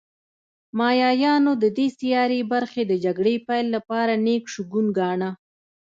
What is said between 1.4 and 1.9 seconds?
د دې